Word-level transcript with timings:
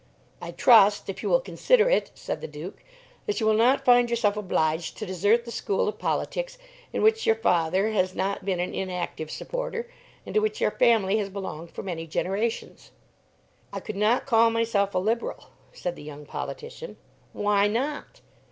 "I 0.41 0.49
trust, 0.49 1.09
if 1.09 1.21
you 1.21 1.29
will 1.29 1.39
consider 1.41 1.87
it," 1.87 2.09
said 2.15 2.41
the 2.41 2.47
Duke, 2.47 2.81
"that 3.27 3.39
you 3.39 3.45
will 3.45 3.53
not 3.53 3.85
find 3.85 4.09
yourself 4.09 4.35
obliged 4.35 4.97
to 4.97 5.05
desert 5.05 5.45
the 5.45 5.51
school 5.51 5.87
of 5.87 5.99
politics 5.99 6.57
in 6.91 7.03
which 7.03 7.27
your 7.27 7.35
father 7.35 7.89
has 7.89 8.15
not 8.15 8.43
been 8.43 8.59
an 8.59 8.73
inactive 8.73 9.29
supporter, 9.29 9.87
and 10.25 10.33
to 10.33 10.41
which 10.41 10.59
your 10.59 10.71
family 10.71 11.17
has 11.19 11.29
belonged 11.29 11.69
for 11.69 11.83
many 11.83 12.07
generations." 12.07 12.89
"I 13.71 13.79
could 13.79 13.95
not 13.95 14.25
call 14.25 14.49
myself 14.49 14.95
a 14.95 14.97
Liberal," 14.97 15.51
said 15.71 15.95
the 15.95 16.01
young 16.01 16.25
politician. 16.25 16.97
"Why 17.31 17.67
not?" 17.67 18.21